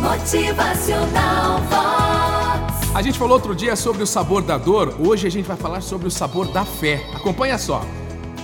Motivacional 0.00 1.60
Vox. 1.68 2.94
A 2.94 3.02
gente 3.02 3.18
falou 3.18 3.34
outro 3.34 3.54
dia 3.54 3.76
sobre 3.76 4.02
o 4.02 4.06
sabor 4.06 4.42
da 4.42 4.56
dor, 4.56 4.96
hoje 4.98 5.26
a 5.26 5.30
gente 5.30 5.46
vai 5.46 5.58
falar 5.58 5.82
sobre 5.82 6.08
o 6.08 6.10
sabor 6.10 6.48
da 6.48 6.64
fé. 6.64 7.06
Acompanha 7.14 7.58
só. 7.58 7.84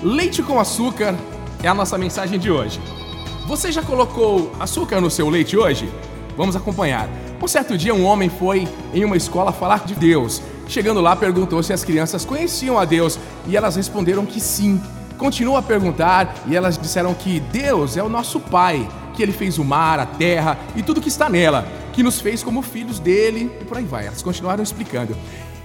Leite 0.03 0.42
com 0.42 0.61
açúcar 0.61 1.16
é 1.62 1.69
a 1.69 1.74
nossa 1.74 1.96
mensagem 1.96 2.38
de 2.38 2.50
hoje. 2.50 2.79
Você 3.46 3.72
já 3.72 3.82
colocou 3.82 4.53
açúcar 4.61 5.00
no 5.00 5.11
seu 5.11 5.30
leite 5.30 5.56
hoje? 5.56 5.90
Vamos 6.37 6.55
acompanhar. 6.55 7.09
Um 7.43 7.48
certo 7.48 7.79
dia, 7.79 7.95
um 7.95 8.04
homem 8.04 8.29
foi 8.29 8.68
em 8.93 9.04
uma 9.04 9.16
escola 9.16 9.50
falar 9.50 9.84
de 9.86 9.95
Deus. 9.95 10.43
Chegando 10.68 11.00
lá, 11.00 11.16
perguntou 11.16 11.62
se 11.62 11.73
as 11.73 11.82
crianças 11.82 12.25
conheciam 12.25 12.79
a 12.79 12.84
Deus 12.84 13.18
e 13.46 13.57
elas 13.57 13.77
responderam 13.77 14.27
que 14.27 14.41
sim. 14.41 14.80
Continuou 15.19 15.57
a 15.57 15.62
perguntar 15.62 16.35
e 16.46 16.55
elas 16.55 16.77
disseram 16.77 17.14
que 17.14 17.41
Deus 17.41 17.96
é 17.96 18.03
o 18.03 18.09
nosso 18.09 18.39
Pai, 18.39 18.87
que 19.14 19.23
Ele 19.23 19.32
fez 19.32 19.59
o 19.59 19.64
mar, 19.64 19.99
a 19.99 20.07
terra 20.07 20.59
e 20.77 20.82
tudo 20.82 21.00
que 21.00 21.09
está 21.09 21.29
nela, 21.29 21.67
que 21.93 22.03
nos 22.03 22.21
fez 22.21 22.43
como 22.43 22.61
filhos 22.61 22.99
dele 22.99 23.50
e 23.61 23.64
por 23.64 23.79
aí 23.79 23.85
vai. 23.85 24.07
Elas 24.07 24.23
continuaram 24.23 24.63
explicando. 24.63 25.17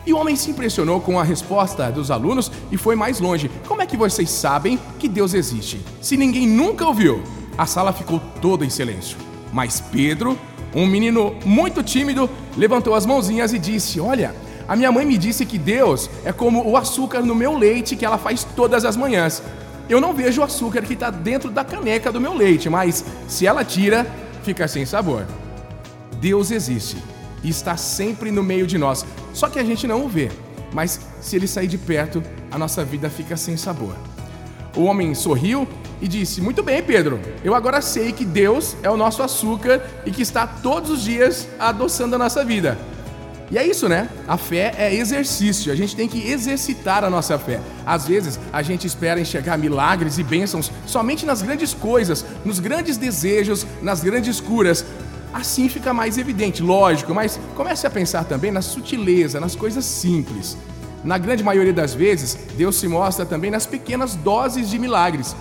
E 0.05 0.13
o 0.13 0.17
homem 0.17 0.35
se 0.35 0.49
impressionou 0.49 0.99
com 0.99 1.19
a 1.19 1.23
resposta 1.23 1.91
dos 1.91 2.09
alunos 2.09 2.51
e 2.71 2.77
foi 2.77 2.95
mais 2.95 3.19
longe. 3.19 3.51
Como 3.67 3.81
é 3.81 3.85
que 3.85 3.97
vocês 3.97 4.29
sabem 4.29 4.79
que 4.97 5.07
Deus 5.07 5.33
existe? 5.33 5.79
Se 6.01 6.17
ninguém 6.17 6.47
nunca 6.47 6.87
ouviu, 6.87 7.21
a 7.57 7.65
sala 7.65 7.93
ficou 7.93 8.21
toda 8.41 8.65
em 8.65 8.69
silêncio. 8.69 9.17
Mas 9.51 9.81
Pedro, 9.81 10.39
um 10.73 10.87
menino 10.87 11.35
muito 11.45 11.83
tímido, 11.83 12.29
levantou 12.57 12.95
as 12.95 13.05
mãozinhas 13.05 13.53
e 13.53 13.59
disse: 13.59 13.99
Olha, 13.99 14.33
a 14.71 14.75
minha 14.77 14.89
mãe 14.89 15.05
me 15.05 15.17
disse 15.17 15.45
que 15.45 15.57
Deus 15.57 16.09
é 16.23 16.31
como 16.31 16.65
o 16.65 16.77
açúcar 16.77 17.19
no 17.19 17.35
meu 17.35 17.57
leite 17.57 17.93
que 17.93 18.05
ela 18.05 18.17
faz 18.17 18.45
todas 18.55 18.85
as 18.85 18.95
manhãs. 18.95 19.43
Eu 19.89 19.99
não 19.99 20.13
vejo 20.13 20.39
o 20.39 20.45
açúcar 20.45 20.81
que 20.83 20.93
está 20.93 21.09
dentro 21.09 21.51
da 21.51 21.65
caneca 21.65 22.09
do 22.09 22.21
meu 22.21 22.33
leite, 22.33 22.69
mas 22.69 23.03
se 23.27 23.45
ela 23.45 23.65
tira, 23.65 24.09
fica 24.43 24.69
sem 24.69 24.85
sabor. 24.85 25.27
Deus 26.21 26.51
existe 26.51 26.95
e 27.43 27.49
está 27.49 27.75
sempre 27.75 28.31
no 28.31 28.41
meio 28.41 28.65
de 28.65 28.77
nós, 28.77 29.05
só 29.33 29.49
que 29.49 29.59
a 29.59 29.63
gente 29.65 29.85
não 29.85 30.05
o 30.05 30.07
vê. 30.07 30.31
Mas 30.71 31.01
se 31.19 31.35
ele 31.35 31.47
sair 31.47 31.67
de 31.67 31.77
perto, 31.77 32.23
a 32.49 32.57
nossa 32.57 32.81
vida 32.85 33.09
fica 33.09 33.35
sem 33.35 33.57
sabor. 33.57 33.93
O 34.73 34.83
homem 34.83 35.13
sorriu 35.13 35.67
e 36.01 36.07
disse: 36.07 36.39
Muito 36.39 36.63
bem, 36.63 36.81
Pedro, 36.81 37.19
eu 37.43 37.53
agora 37.53 37.81
sei 37.81 38.13
que 38.13 38.23
Deus 38.23 38.77
é 38.81 38.89
o 38.89 38.95
nosso 38.95 39.21
açúcar 39.21 39.85
e 40.05 40.11
que 40.11 40.21
está 40.21 40.47
todos 40.47 40.89
os 40.91 41.03
dias 41.03 41.45
adoçando 41.59 42.15
a 42.15 42.19
nossa 42.19 42.45
vida. 42.45 42.77
E 43.51 43.57
é 43.57 43.67
isso, 43.67 43.89
né? 43.89 44.07
A 44.29 44.37
fé 44.37 44.73
é 44.77 44.95
exercício, 44.95 45.73
a 45.73 45.75
gente 45.75 45.93
tem 45.93 46.07
que 46.07 46.25
exercitar 46.25 47.03
a 47.03 47.09
nossa 47.09 47.37
fé. 47.37 47.59
Às 47.85 48.07
vezes, 48.07 48.39
a 48.53 48.61
gente 48.61 48.87
espera 48.87 49.19
enxergar 49.19 49.57
milagres 49.57 50.17
e 50.17 50.23
bênçãos 50.23 50.71
somente 50.87 51.25
nas 51.25 51.41
grandes 51.41 51.73
coisas, 51.73 52.25
nos 52.45 52.61
grandes 52.61 52.95
desejos, 52.95 53.67
nas 53.81 54.01
grandes 54.01 54.39
curas. 54.39 54.85
Assim 55.33 55.67
fica 55.67 55.93
mais 55.93 56.17
evidente, 56.17 56.63
lógico, 56.63 57.13
mas 57.13 57.37
comece 57.53 57.85
a 57.85 57.89
pensar 57.89 58.23
também 58.23 58.51
na 58.51 58.61
sutileza, 58.61 59.37
nas 59.37 59.53
coisas 59.53 59.83
simples. 59.83 60.57
Na 61.03 61.17
grande 61.17 61.43
maioria 61.43 61.73
das 61.73 61.93
vezes, 61.93 62.37
Deus 62.55 62.77
se 62.77 62.87
mostra 62.87 63.25
também 63.25 63.51
nas 63.51 63.65
pequenas 63.65 64.15
doses 64.15 64.69
de 64.69 64.79
milagres 64.79 65.35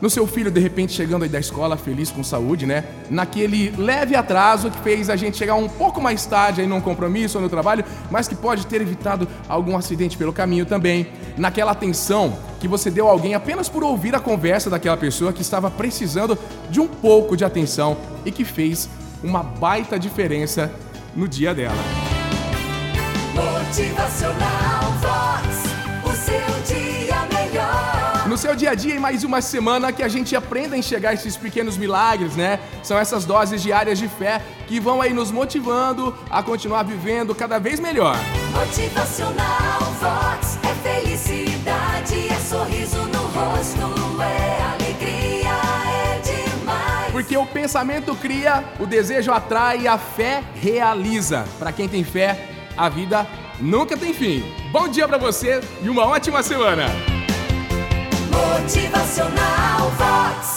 no 0.00 0.10
seu 0.10 0.26
filho 0.26 0.50
de 0.50 0.60
repente 0.60 0.92
chegando 0.92 1.22
aí 1.22 1.28
da 1.28 1.38
escola 1.38 1.76
feliz 1.76 2.10
com 2.10 2.22
saúde, 2.22 2.66
né? 2.66 2.84
Naquele 3.10 3.70
leve 3.76 4.14
atraso 4.14 4.70
que 4.70 4.78
fez 4.80 5.08
a 5.08 5.16
gente 5.16 5.36
chegar 5.36 5.54
um 5.54 5.68
pouco 5.68 6.00
mais 6.00 6.26
tarde 6.26 6.60
aí 6.60 6.66
num 6.66 6.80
compromisso 6.80 7.38
ou 7.38 7.42
no 7.42 7.48
trabalho, 7.48 7.84
mas 8.10 8.28
que 8.28 8.34
pode 8.34 8.66
ter 8.66 8.80
evitado 8.80 9.28
algum 9.48 9.76
acidente 9.76 10.16
pelo 10.16 10.32
caminho 10.32 10.66
também. 10.66 11.08
Naquela 11.36 11.72
atenção 11.72 12.38
que 12.60 12.68
você 12.68 12.90
deu 12.90 13.08
a 13.08 13.10
alguém 13.10 13.34
apenas 13.34 13.68
por 13.68 13.82
ouvir 13.82 14.14
a 14.14 14.20
conversa 14.20 14.70
daquela 14.70 14.96
pessoa 14.96 15.32
que 15.32 15.42
estava 15.42 15.70
precisando 15.70 16.38
de 16.70 16.80
um 16.80 16.88
pouco 16.88 17.36
de 17.36 17.44
atenção 17.44 17.96
e 18.24 18.30
que 18.30 18.44
fez 18.44 18.88
uma 19.22 19.42
baita 19.42 19.98
diferença 19.98 20.70
no 21.14 21.28
dia 21.28 21.54
dela. 21.54 21.74
Motivacional 23.34 24.73
seu 28.44 28.54
dia 28.54 28.72
a 28.72 28.74
dia, 28.74 28.94
em 28.94 28.98
mais 28.98 29.24
uma 29.24 29.40
semana 29.40 29.90
que 29.90 30.02
a 30.02 30.08
gente 30.08 30.36
aprenda 30.36 30.76
a 30.76 30.78
enxergar 30.78 31.14
esses 31.14 31.34
pequenos 31.34 31.78
milagres, 31.78 32.36
né? 32.36 32.60
São 32.82 32.98
essas 32.98 33.24
doses 33.24 33.62
diárias 33.62 33.98
de 33.98 34.06
fé 34.06 34.42
que 34.66 34.78
vão 34.78 35.00
aí 35.00 35.14
nos 35.14 35.30
motivando 35.30 36.14
a 36.28 36.42
continuar 36.42 36.82
vivendo 36.82 37.34
cada 37.34 37.58
vez 37.58 37.80
melhor. 37.80 38.14
Motivacional 38.52 39.80
Vox. 39.98 40.58
É 40.62 41.00
felicidade, 41.00 42.28
é 42.28 42.34
sorriso 42.34 42.98
no 43.06 43.22
rosto, 43.28 44.20
é 44.20 44.62
alegria, 44.74 45.54
é 45.86 46.20
demais. 46.20 47.12
Porque 47.12 47.38
o 47.38 47.46
pensamento 47.46 48.14
cria, 48.14 48.62
o 48.78 48.84
desejo 48.84 49.32
atrai 49.32 49.86
a 49.86 49.96
fé 49.96 50.44
realiza. 50.54 51.46
Para 51.58 51.72
quem 51.72 51.88
tem 51.88 52.04
fé, 52.04 52.46
a 52.76 52.90
vida 52.90 53.26
nunca 53.58 53.96
tem 53.96 54.12
fim. 54.12 54.44
Bom 54.70 54.86
dia 54.86 55.08
para 55.08 55.16
você 55.16 55.62
e 55.82 55.88
uma 55.88 56.04
ótima 56.04 56.42
semana. 56.42 57.13
Motivacional 58.34 59.90
Vox. 59.98 60.53